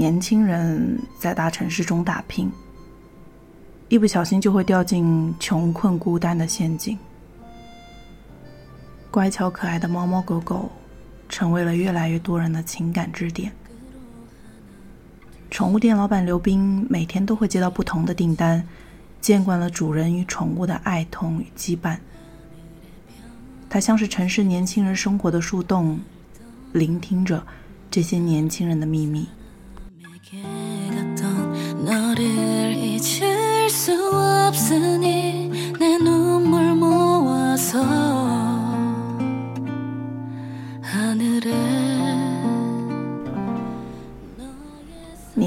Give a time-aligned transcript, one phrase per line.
[0.00, 2.50] 年轻人在大城市中打拼，
[3.90, 6.98] 一不小心就会掉进穷困孤单的陷阱。
[9.10, 10.70] 乖巧可爱的猫猫狗狗，
[11.28, 13.52] 成为了越来越多人的情感支点。
[15.50, 18.66] 宠物店老板刘斌每天都会接到不同的订单，
[19.20, 21.98] 见惯了主人与宠物的爱痛与羁绊。
[23.68, 26.00] 他像是城市年轻人生活的树洞，
[26.72, 27.46] 聆听着
[27.90, 29.28] 这些年轻人的秘密。
[34.70, 34.76] 你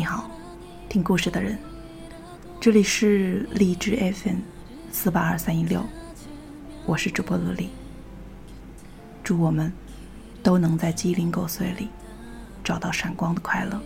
[0.03, 0.29] 好，
[0.89, 1.57] 听故事的人，
[2.59, 4.39] 这里是荔枝 FM
[4.91, 5.81] 四八二三一六，
[6.85, 7.69] 我是主播乐丽。
[9.23, 9.71] 祝我们
[10.41, 11.87] 都能在鸡零狗碎里
[12.61, 13.81] 找到闪光的快乐。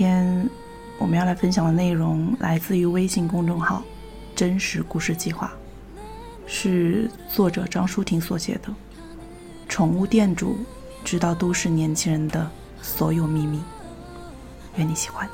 [0.00, 0.48] 今天
[0.98, 3.82] 我们要来分享的内容来自于微信公众号。
[4.34, 5.52] 真实故事计划
[6.46, 8.72] 是作者张舒婷所写的。
[9.68, 10.56] 宠物店主
[11.04, 13.60] 知道都市年轻人的所有秘密，
[14.76, 15.28] 愿你喜欢。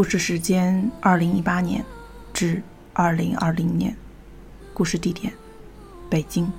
[0.00, 1.84] 故事时间：二零一八年
[2.32, 2.62] 至
[2.94, 3.94] 二零二零年。
[4.72, 5.30] 故事地点：
[6.08, 6.50] 北京。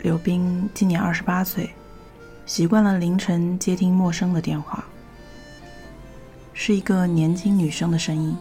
[0.00, 1.68] 刘冰今年二十八岁，
[2.46, 4.82] 习惯了凌晨接听陌生的电话，
[6.54, 8.34] 是一个年轻女生的声音。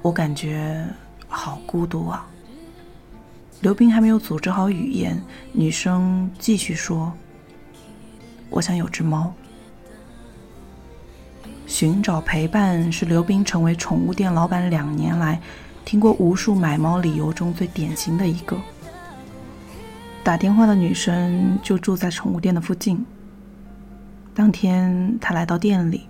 [0.00, 0.82] 我感觉
[1.28, 2.26] 好孤独啊。
[3.60, 5.20] 刘冰还没有组织好语言，
[5.52, 7.12] 女生继续说
[8.50, 9.32] ：“我想有只猫。”
[11.66, 15.38] 寻找陪伴是刘斌成为宠物店老板两年来
[15.84, 18.56] 听过无数买猫理由中最典型的一个。
[20.22, 23.04] 打电话的女生就住在宠物店的附近。
[24.34, 26.06] 当天他来到店里，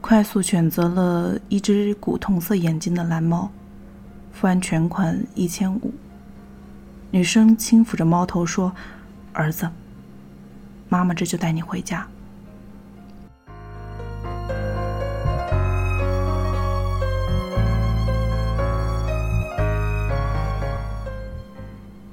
[0.00, 3.50] 快速选择了一只古铜色眼睛的蓝猫，
[4.32, 5.92] 付完全款一千五。
[7.10, 8.70] 女生轻抚着猫头说
[9.32, 9.70] ：“儿子，
[10.90, 12.06] 妈妈这就带你回家。”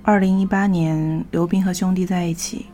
[0.01, 2.67] 二零一八年，刘斌和兄弟在一起，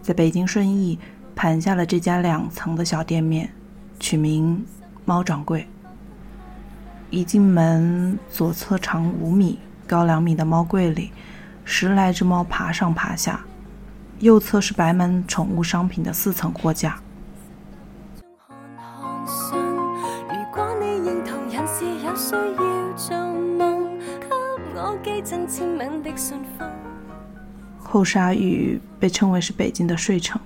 [0.00, 0.98] 在北京顺义
[1.36, 3.50] 盘下了这家两层的小店面，
[4.00, 4.64] 取名
[5.04, 5.66] “猫掌柜”。
[7.10, 11.10] 一进门，左侧长五米、高两米的猫柜里，
[11.70, 13.40] 十来只猫爬上爬下；
[14.20, 16.98] 右侧是摆满宠物商品的四层货架。
[27.78, 30.40] 后沙峪被称为是北京的睡城。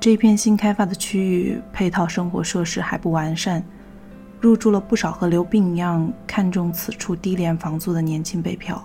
[0.00, 3.62] 这片新开发的区域，配套生活设施还不完善，
[4.40, 8.84] 入住了不少和刘斌一样看重此处低廉房租的年轻北漂。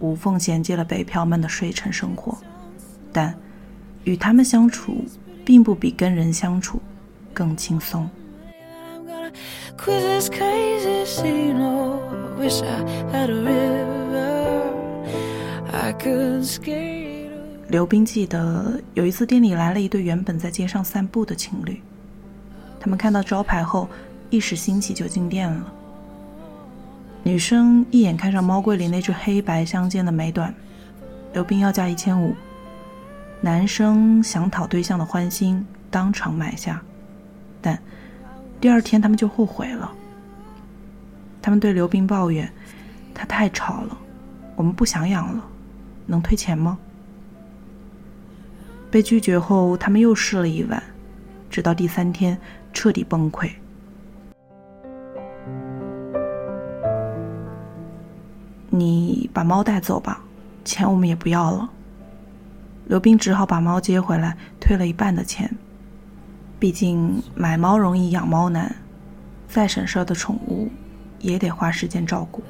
[0.00, 2.36] 无缝衔接了北漂们的睡城生活。
[3.12, 3.34] 但
[4.04, 5.04] 与他们相处，
[5.44, 6.80] 并不比跟人相处
[7.32, 8.08] 更轻松。
[17.68, 21.80] 刘冰记得有一次店里来了一对原本在街上散步的情侣，
[22.78, 23.88] 他们看到招牌后
[24.30, 25.72] 一时兴起就进店了。
[27.26, 30.54] 女生一眼看上猫柜里那只黑白相间的美短，
[31.32, 32.36] 刘冰要价一千五。
[33.40, 36.82] 男生想讨对象的欢心，当场买下，
[37.62, 37.78] 但
[38.60, 39.90] 第二天他们就后悔了。
[41.40, 42.50] 他们对刘冰抱怨
[43.14, 43.96] ：“他太吵了，
[44.54, 45.42] 我们不想养了，
[46.04, 46.78] 能退钱吗？”
[48.90, 50.82] 被拒绝后，他们又试了一晚，
[51.48, 52.38] 直到第三天
[52.74, 53.50] 彻底崩溃。
[59.34, 60.22] 把猫带走吧，
[60.64, 61.68] 钱我们也不要了。
[62.86, 65.52] 刘斌只好把猫接回来，退了一半的钱。
[66.60, 68.76] 毕竟买猫容易养猫难，
[69.48, 70.70] 再省事儿的宠物
[71.18, 72.44] 也得花时间照顾。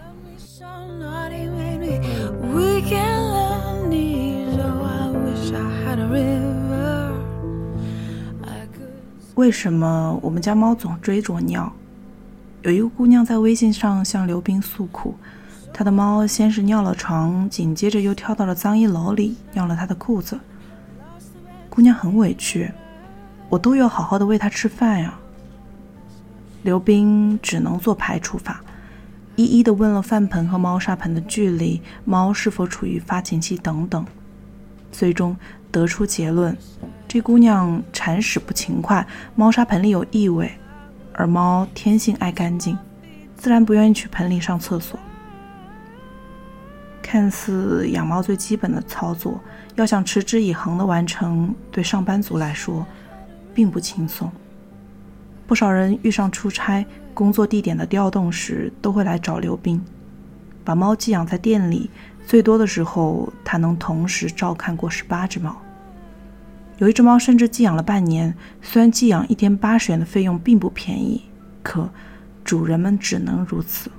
[9.37, 11.73] 为什么我们家猫总追着我尿？
[12.63, 15.15] 有一个姑娘在微信上向刘斌诉苦。
[15.77, 20.39] 他的猫先是尿了床，紧接着又跳到了脏衣篓里，尿了他的裤子。
[21.69, 22.71] 姑娘很委屈，
[23.49, 25.19] 我都有好好的喂它吃饭呀。
[26.63, 28.63] 刘斌只能做排除法，
[29.35, 34.07] 一一的问了饭盆和猫砂盆的距离，猫是否处于发情期等等，
[34.93, 35.37] 最终
[35.73, 36.57] 得出结论：
[37.09, 39.05] 这姑娘铲屎不勤快，
[39.35, 40.53] 猫砂盆里有异味，
[41.13, 42.79] 而猫天性爱干净，
[43.37, 44.97] 自然不愿意去盆里上厕所。
[47.07, 49.39] 看似养猫最基本的操作，
[49.75, 52.87] 要想持之以恒的完成，对上班族来说
[53.55, 54.33] 并不轻松。
[55.47, 59.85] 不少人遇上出差、工作地点的调动时，都会来找刘斌，
[60.65, 61.91] 把猫寄养在店里。
[62.27, 65.55] 最多的时候，他能同时照看过十八只猫。
[66.79, 68.35] 有一只猫甚至寄养了半年。
[68.63, 71.23] 虽然寄养一天八十元的费用并不便宜，
[71.63, 71.91] 可
[72.43, 73.91] 主人们只能如此。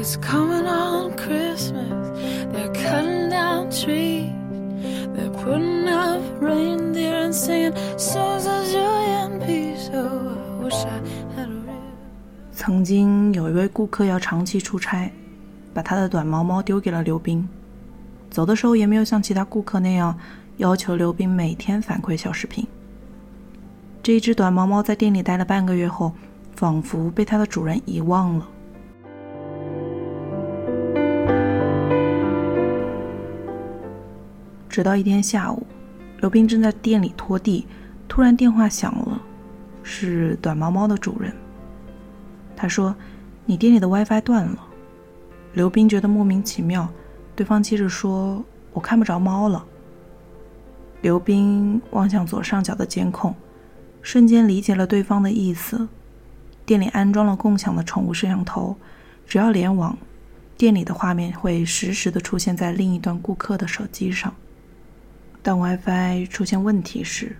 [0.00, 2.08] It's coming on Christmas.
[2.54, 4.32] They're cutting down trees.
[5.14, 9.90] They're putting up reindeer and singing songs of joy and peace.
[9.92, 11.02] Oh, I wish I
[11.36, 11.74] had a real.
[12.50, 15.12] 曾经有一位顾客要长期出差，
[15.74, 17.46] 把他的短毛猫丢给了刘斌。
[18.30, 20.18] 走的时候也没有像其他顾客那样
[20.56, 22.66] 要求刘斌每天反馈小视频。
[24.02, 26.14] 这一只短毛猫在店里待了半个月后，
[26.56, 28.48] 仿佛被它的主人遗忘了。
[34.70, 35.66] 直到一天下午，
[36.20, 37.66] 刘斌正在店里拖地，
[38.06, 39.20] 突然电话响了，
[39.82, 41.34] 是短毛猫的主人。
[42.54, 42.94] 他说
[43.44, 44.58] ：“你店里的 WiFi 断了。”
[45.54, 46.88] 刘斌觉得莫名其妙，
[47.34, 49.66] 对方接着说：“我看不着猫了。”
[51.02, 53.34] 刘斌望向左上角的监控，
[54.02, 55.88] 瞬间理解了对方的意思。
[56.64, 58.76] 店里安装了共享的宠物摄像头，
[59.26, 59.98] 只要联网，
[60.56, 64.32] 店里的画面会实时的出现在另一端顾客的手机上。
[65.42, 67.36] 当 WiFi 出现问题时，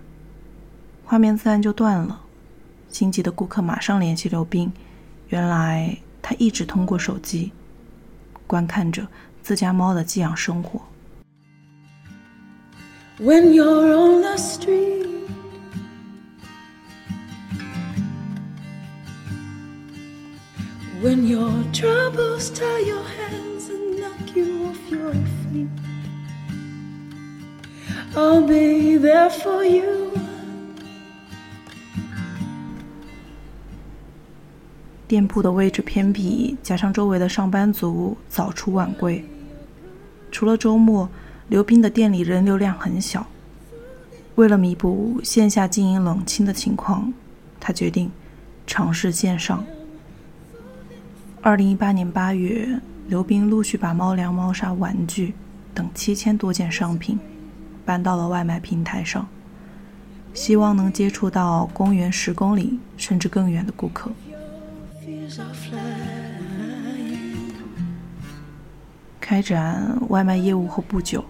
[1.05, 2.21] 画面自然就断了。
[2.89, 4.71] 心急的顾客马上联系刘斌，
[5.29, 7.51] 原来他一直通过手机
[8.47, 9.07] 观看着
[9.43, 10.81] 自家猫的寄养生活。
[28.13, 30.11] I'll be there for you。
[35.07, 39.23] 店铺的位置偏僻，加上周围的上班族早出晚归，
[40.29, 41.09] 除了周末，
[41.47, 43.25] 刘斌的店里人流量很小。
[44.35, 47.13] 为了弥补线下经营冷清的情况，
[47.59, 48.11] 他决定
[48.67, 49.63] 尝试线上。
[51.41, 52.67] 二零一八年八月，
[53.07, 55.33] 刘斌陆续把猫粮、猫砂、玩具
[55.73, 57.17] 等七千多件商品。
[57.85, 59.27] 搬到了外卖平台上，
[60.33, 64.11] 希望能接触到公园十公里甚至更远的顾客。
[69.19, 71.23] 开展外卖业务后不久，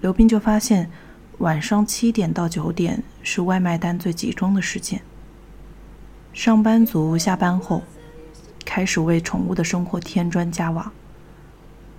[0.00, 0.90] 刘斌就发现
[1.38, 5.00] 晚上七点到九点是外卖单最集中的时间。
[6.34, 7.82] 上班族下班后，
[8.64, 10.92] 开始为宠物的生活添砖加瓦。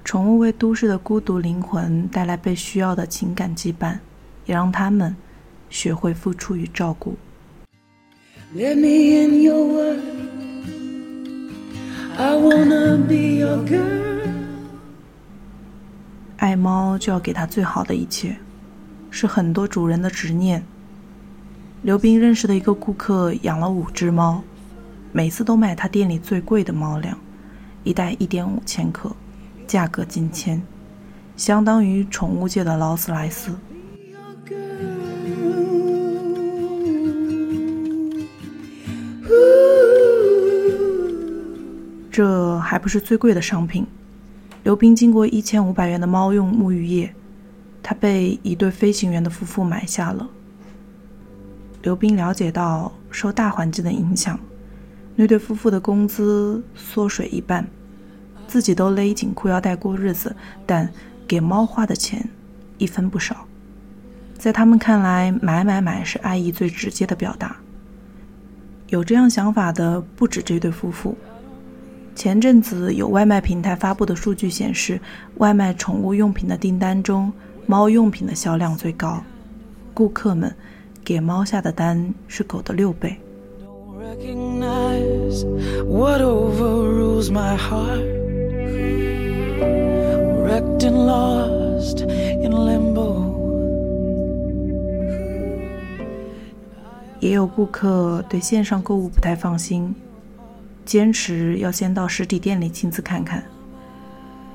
[0.04, 3.98] 宠物为都市的孤独灵魂带来被需要的情感羁绊，
[4.46, 5.16] 也让他们
[5.70, 7.16] 学会付出与照顾。
[16.38, 18.36] 爱猫就要给它最好的一切，
[19.10, 20.62] 是很多主人的执念。
[21.82, 24.44] 刘斌认识的一个顾客养了五只猫，
[25.14, 27.18] 每次都买他店里最贵的猫粮，
[27.84, 29.10] 一袋一点五千克。
[29.68, 30.62] 价格近千，
[31.36, 33.52] 相当于宠物界的劳斯莱斯。
[42.12, 43.88] 这还不是最贵的商品，
[44.64, 47.12] 刘斌经过一千五百元的猫用沐浴液，
[47.82, 50.30] 他被一对飞行员的夫妇买下了。
[51.82, 54.40] 刘斌了解到，受大环境的影响，
[55.16, 57.68] 那对夫妇的工资缩水一半，
[58.48, 60.36] 自己都勒紧裤腰带过日子，
[60.66, 60.90] 但
[61.28, 62.30] 给猫花的钱
[62.78, 63.48] 一分不少。
[64.38, 67.56] 在他们看来，买买买是爱意最直接的表达。
[68.90, 71.18] 有这样想法的不止这对夫妇。
[72.16, 75.00] 前阵子有外卖平台发布的数据显示，
[75.38, 77.34] 外卖宠物用品的订单中，
[77.66, 79.24] 猫用品的销量最高。
[79.96, 80.54] 顾客们
[81.04, 83.18] 给猫下的单是狗的六倍。
[97.20, 99.96] 也有顾客对线上购物不太放心，
[100.84, 103.42] 坚持要先到实体店里亲自看看。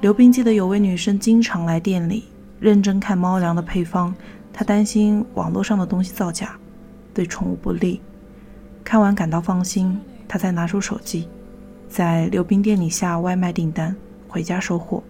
[0.03, 2.25] 刘斌记得有位女生经常来店里
[2.61, 4.15] 认真看猫粮的配方，
[4.53, 6.59] 她担心网络上的东西造假，
[7.15, 8.03] 对宠物不利。
[8.85, 9.99] 看完感到放心，
[10.29, 11.27] 她才拿出手机，
[11.89, 13.97] 在刘斌店里下外卖订单，
[14.29, 15.03] 回家收货。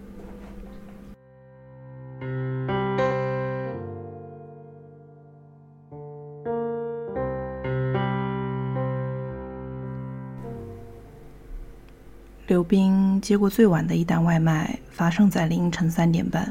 [12.47, 16.51] 刘斌接过最晚的一单外卖，发生在凌晨三点半。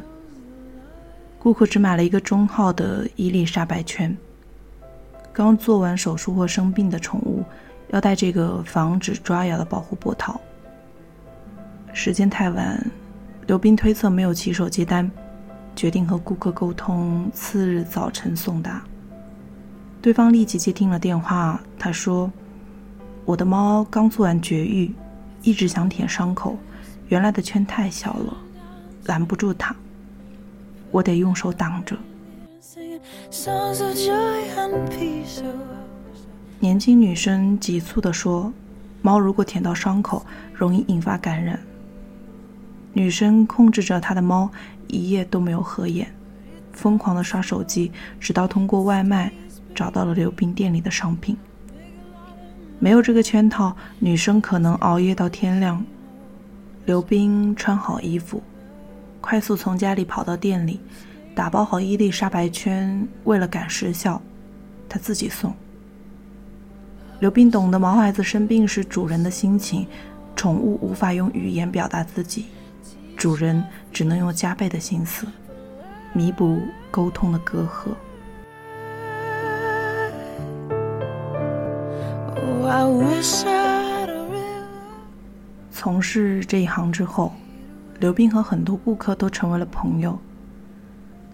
[1.40, 4.16] 顾客只买了一个中号的伊丽莎白圈。
[5.34, 7.44] 刚做完手术或生病的宠物，
[7.90, 10.40] 要戴这个防止抓咬的保护脖套。
[11.98, 12.80] 时间太晚，
[13.48, 15.10] 刘斌推测没有骑手接单，
[15.76, 18.84] 决定和顾客沟通次日早晨送达。
[20.00, 22.32] 对方立即接听了电话，他说
[23.26, 24.94] ：“我的猫刚做完绝育。”
[25.42, 26.56] 一直想舔伤口，
[27.08, 28.38] 原来的圈太小了，
[29.06, 29.76] 拦不住它，
[30.92, 31.98] 我得用手挡着。
[36.60, 38.54] 年轻女生急促地说
[39.02, 40.24] ：“猫如果舔到伤口，
[40.54, 41.60] 容易引发感染。”
[42.98, 44.50] 女生控制着她的猫，
[44.88, 46.12] 一夜都没有合眼，
[46.74, 49.32] 疯狂地刷手机，直到通过外卖
[49.76, 51.38] 找到了刘斌店里的商品。
[52.80, 55.86] 没有这个圈套，女生可能熬夜到天亮。
[56.88, 58.42] 刘冰穿好衣服，
[59.22, 60.80] 快速从家里跑到店里，
[61.36, 63.08] 打包好伊丽莎白圈。
[63.26, 64.20] 为了赶时效，
[64.90, 65.54] 他自己送。
[67.20, 69.86] 刘冰懂得毛孩子生病时主人的心情，
[70.36, 72.46] 宠物无法用语言表达自己，
[73.18, 75.26] 主人只能用加倍的心思，
[76.14, 77.90] 弥补沟通的隔阂。
[85.72, 87.34] 从事这一行之后，
[88.00, 90.18] 刘斌和很多顾客都成为了朋友。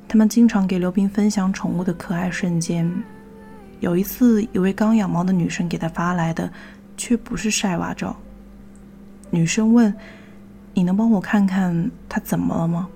[0.08, 2.90] 他们经常给刘斌分享宠物的可爱瞬间。
[3.82, 6.50] 有一次，一位刚养猫的女生给他发来的，
[6.96, 8.16] 却不是晒娃照。
[9.30, 9.94] 女生问
[10.74, 12.88] ：“你能帮我看看它怎么了吗？”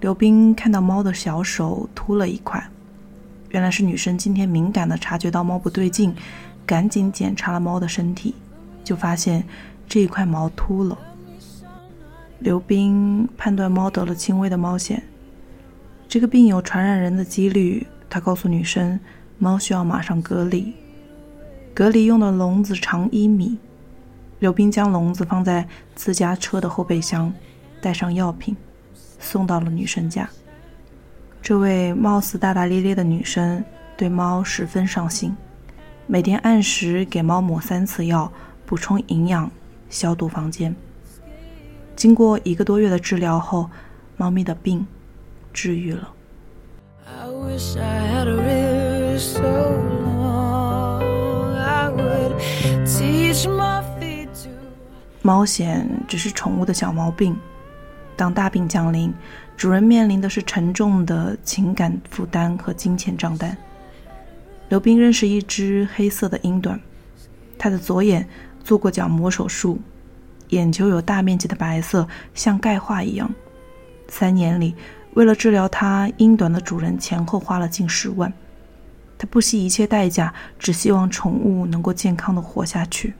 [0.00, 2.62] 刘斌看到猫的小手秃了一块，
[3.50, 6.14] 原来是女生今天敏感的察觉到猫不对劲。
[6.66, 8.34] 赶紧检查了猫的身体，
[8.82, 9.44] 就发现
[9.86, 10.98] 这一块毛秃了。
[12.38, 14.98] 刘斌判断猫得了轻微的猫癣，
[16.08, 17.86] 这个病有传染人的几率。
[18.08, 18.98] 他告诉女生，
[19.38, 20.72] 猫需要马上隔离，
[21.74, 23.58] 隔离用的笼子长一米。
[24.38, 27.32] 刘斌将笼子放在自家车的后备箱，
[27.80, 28.56] 带上药品，
[29.18, 30.28] 送到了女生家。
[31.40, 33.64] 这位貌似大大咧咧的女生
[33.96, 35.36] 对猫十分上心。
[36.06, 38.30] 每天按时给猫抹三次药，
[38.66, 39.50] 补充营养，
[39.88, 40.74] 消毒房间。
[41.96, 43.70] 经过一个多月的治疗后，
[44.16, 44.86] 猫咪的病
[45.52, 46.10] 治愈了。
[55.26, 57.34] 猫癣只是宠物的小毛病，
[58.14, 59.10] 当大病降临，
[59.56, 63.56] 主人面临的是沉重的情感负担和金钱账单。
[64.68, 66.78] 刘斌认识一只黑色的英短，
[67.56, 68.28] 他的左眼
[68.62, 69.80] 做过角膜手术，
[70.50, 73.34] 眼球有大面积的白色，像钙化一样。
[74.08, 74.74] 三年里，
[75.14, 78.30] 为了治疗它，英短的主人前后花了近十万。
[79.16, 83.14] 他不惜一切代价，只希望宠物能够健康的活下去。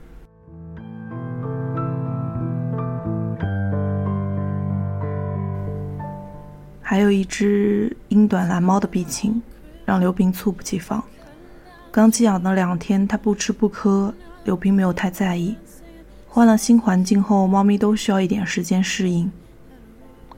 [6.95, 9.41] 还有一只英短蓝猫的病情，
[9.83, 11.03] 让刘斌猝不及防。
[11.91, 14.13] 刚寄养的两天，他不吃不喝，
[14.45, 15.57] 刘斌没有太在意。
[16.25, 19.29] 换了新环境后，猫咪都需要一点时间适应。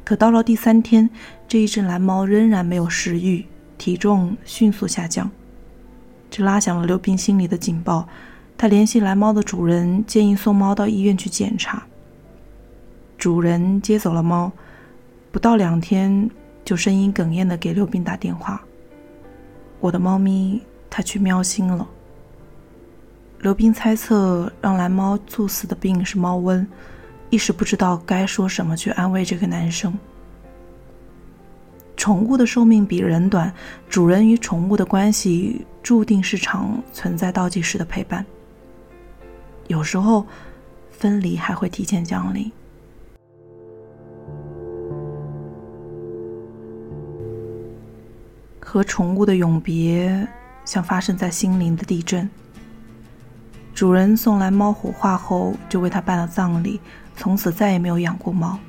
[0.03, 1.07] 可到了第三天，
[1.47, 3.45] 这一只蓝猫仍然没有食欲，
[3.77, 5.29] 体重迅速下降，
[6.31, 8.09] 这拉响了刘斌心里的警报。
[8.57, 11.85] 他联系蓝猫的主人，建议送猫到医院去检查。
[13.15, 14.51] 主人接走了猫，
[15.31, 16.27] 不到两天，
[16.67, 18.61] 就声音哽咽的给刘斌打电话
[19.79, 21.87] ：“我的猫咪，它去喵星了。”
[23.39, 26.67] 刘斌猜测让蓝猫猝死的病是猫瘟，
[27.29, 29.97] 一时不知道该说什么去安慰这个男生。
[31.95, 33.49] 宠物的寿命比人短，
[33.87, 38.25] 主人与宠物的关系注定是场存在倒计时的陪伴。
[39.67, 40.25] 有时候，
[40.91, 42.51] 分离还会提前降临。
[48.69, 50.27] 和宠物的永别，
[50.65, 52.29] 像发生在心灵的地震。
[53.73, 56.77] 主人送来猫火化后，就为它办了葬礼，
[57.15, 58.59] 从此再也没有养过猫。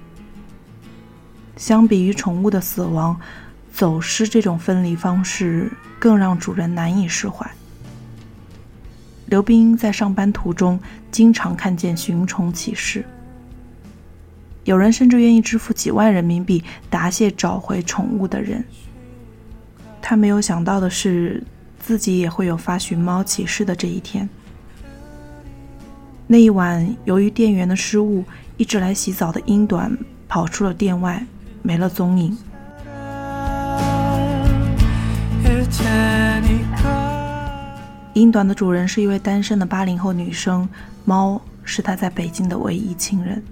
[1.56, 3.18] 相比于宠物的死亡，
[3.72, 7.50] 走失这种分离方式更让主人难以释怀。
[9.26, 10.78] 刘斌在上班途中
[11.10, 13.04] 经常看见寻宠启事，
[14.62, 18.64] 有人甚至愿意支付几万人民币答谢找回宠物的人。
[20.00, 21.42] 他没有想到的是，
[21.78, 24.28] 自己也会有发寻猫启事的这一天。
[26.26, 28.24] 那一晚，由于店员的失误，
[28.56, 29.96] 一直来洗澡的英短
[30.28, 31.24] 跑出了店外，
[31.62, 32.36] 没了踪影。
[38.14, 40.68] 英短的主人是一位单身的八零后女生，
[41.04, 43.42] 猫是她在北京的唯一亲人。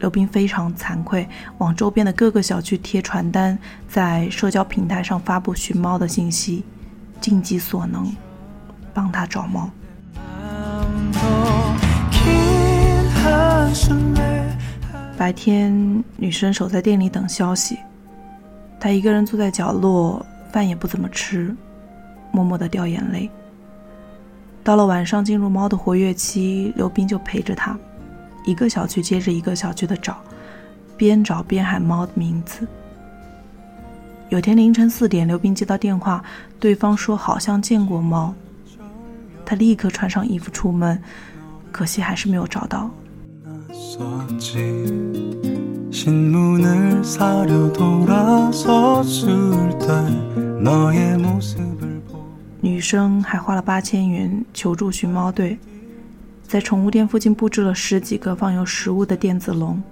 [0.00, 1.26] 刘斌非常惭愧，
[1.58, 3.58] 往周边的各个小区贴传单，
[3.88, 6.64] 在社交平台上发布寻猫的信息，
[7.20, 8.14] 尽己所能
[8.92, 9.70] 帮他找猫。
[15.16, 17.78] 白天，女生守在店里等消息。
[18.78, 21.54] 她一个人坐在角落，饭也不怎么吃，
[22.30, 23.30] 默默的掉眼泪。
[24.62, 27.78] 到了晚上，进入猫的活跃期，刘斌就陪着她，
[28.44, 30.22] 一个小区接着一个小区的找，
[30.96, 32.66] 边找边喊猫的名字。
[34.30, 36.22] 有天凌晨四点，刘斌接到电话，
[36.58, 38.34] 对方说好像见过猫。
[39.46, 41.00] 他立刻穿上衣服出门，
[41.70, 42.90] 可惜还是没有找到。
[52.60, 55.58] 女生还花了八千元求助寻猫队，
[56.54, 59.82] 在宠物店附近布置了十几个放有食物的电子笼，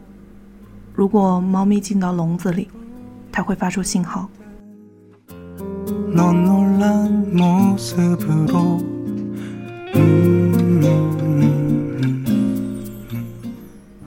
[0.95, 2.69] 如果猫咪进到笼子里，
[3.33, 4.31] 它会发出信号。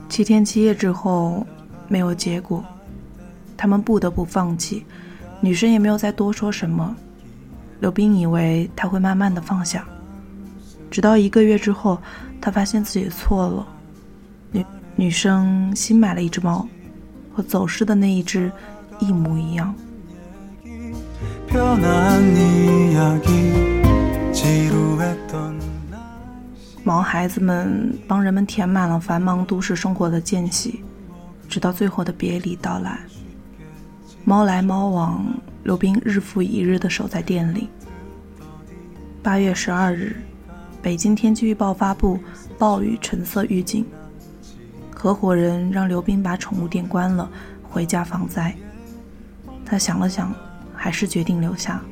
[0.08, 1.46] 七天七夜之后，
[1.88, 2.64] 没有结果，
[3.54, 4.82] 他们不得不放弃。
[5.42, 6.96] 女生也没有再多说什么。
[7.80, 9.86] 刘斌以为他会慢慢的放下，
[10.90, 12.00] 直到一个月之后，
[12.40, 13.66] 他发现自己错了。
[14.52, 16.66] 女女生新买了一只猫，
[17.34, 18.50] 和走失的那一只
[18.98, 19.74] 一模一样。
[26.84, 30.84] 毛孩子们帮人们填满了繁忙都市生活的间隙，
[31.48, 33.00] 直到最后的别离到来。
[34.24, 35.24] 猫来猫往，
[35.64, 37.68] 刘斌日复一日的守在店里。
[39.22, 40.16] 八月十二日，
[40.86, 42.16] 北京天气预报发布
[42.56, 43.84] 暴雨橙色预警，
[44.94, 47.28] 合伙人让刘斌把宠物店关了，
[47.60, 48.54] 回家防灾。
[49.64, 50.32] 他想了想，
[50.72, 51.82] 还是决定留下。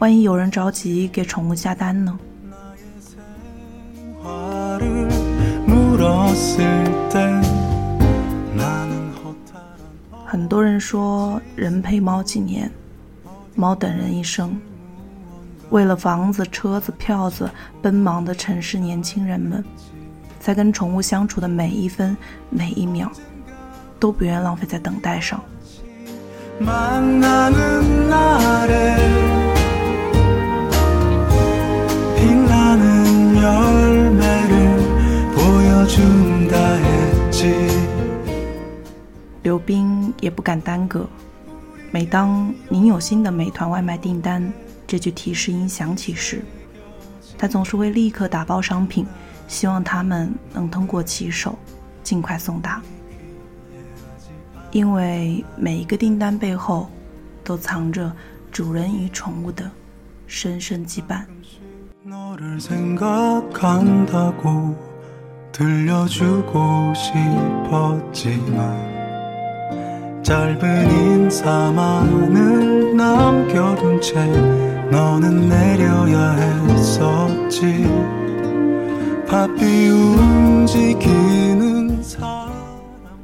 [0.00, 2.18] 万一有人着急给宠物下单呢？
[10.26, 12.68] 很多人说，人陪猫几年，
[13.54, 14.60] 猫等人一生。
[15.70, 17.50] 为了房子、车子、票子，
[17.82, 19.62] 奔忙的城市年轻人们，
[20.40, 22.16] 在跟宠物相处的每一分
[22.48, 23.10] 每一秒，
[24.00, 25.40] 都不愿浪费在等待上。
[39.42, 41.06] 刘冰也不敢耽搁。
[41.90, 44.42] 每当“您有新的美团外卖订单”
[44.87, 46.41] 这句提示音响起时，
[47.37, 49.05] 他总是会立刻打包商品，
[49.47, 51.57] 希望他们能通过骑手
[52.03, 52.81] 尽快送达。
[54.71, 56.89] 因为每一个订单背后，
[57.43, 58.11] 都藏着
[58.51, 59.69] 主人与宠物的
[60.27, 61.23] 深深羁绊。
[65.53, 68.57] 들려주고 싶었지만
[70.23, 74.25] 짧은 인사만을 남겨둔 채
[74.91, 77.87] 너는 내려야 했었지
[79.27, 82.51] 바삐 움직이는 사람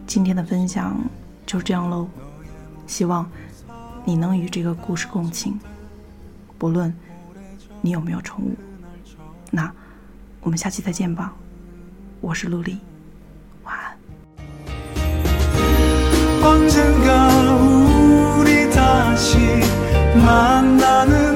[0.08, 1.00] 今天的分享
[1.46, 2.08] 就这样喽，
[2.88, 3.30] 希望
[4.06, 5.60] 你能与这个故事共情，
[6.58, 6.92] 不论
[7.82, 8.56] 你有没有宠物。
[9.52, 9.72] 那
[10.42, 11.34] 我们下期再见吧，
[12.22, 12.80] 我是陆离，
[13.64, 13.96] 晚安。
[16.42, 17.30] 언젠가
[18.40, 19.38] 우리 다시
[20.26, 21.33] 만나는